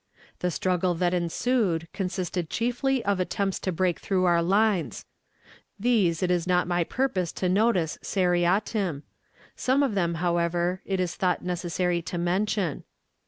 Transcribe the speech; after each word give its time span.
The 0.39 0.49
struggle 0.49 0.95
that 0.95 1.13
ensued 1.13 1.87
consisted 1.93 2.49
chiefly 2.49 3.05
of 3.05 3.19
attempts 3.19 3.59
to 3.59 3.71
break 3.71 3.99
through 3.99 4.25
our 4.25 4.41
lines. 4.41 5.05
These 5.79 6.23
it 6.23 6.31
is 6.31 6.47
not 6.47 6.67
my 6.67 6.83
purpose 6.83 7.31
to 7.33 7.47
notice 7.47 7.99
seriatim; 8.01 9.03
some 9.55 9.83
of 9.83 9.93
them, 9.93 10.15
however, 10.15 10.81
it 10.85 10.99
is 10.99 11.13
thought 11.13 11.43
necessary 11.43 12.01
to 12.01 12.17
mention. 12.17 12.83